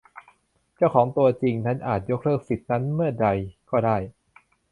[0.75, 1.55] เจ้าของตัวจริง
[1.87, 3.27] อาจยกเลิกสิทธิ์นั้นเมื่อใด
[3.69, 3.97] ก็ได้